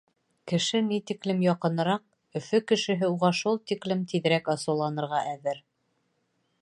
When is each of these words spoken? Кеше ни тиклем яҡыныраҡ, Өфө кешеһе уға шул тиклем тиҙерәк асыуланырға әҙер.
Кеше 0.51 0.79
ни 0.85 0.95
тиклем 1.09 1.43
яҡыныраҡ, 1.45 2.03
Өфө 2.41 2.61
кешеһе 2.71 3.11
уға 3.17 3.31
шул 3.41 3.61
тиклем 3.73 4.03
тиҙерәк 4.15 4.51
асыуланырға 4.55 5.25
әҙер. 5.37 5.63